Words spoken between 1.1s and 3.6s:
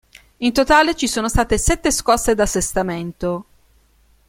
state sette scosse d'assestamento.